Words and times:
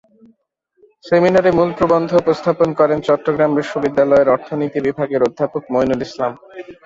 সেমিনারে 1.03 1.49
মূল 1.57 1.69
প্রবন্ধ 1.77 2.09
উপস্থাপন 2.21 2.69
করেন 2.79 2.97
চট্টগ্রাম 3.07 3.51
বিশ্ববিদ্যালয়ের 3.59 4.31
অর্থনীতি 4.35 4.79
বিভাগের 4.87 5.21
অধ্যাপক 5.27 5.63
মইনুল 5.73 6.01
ইসলাম। 6.07 6.31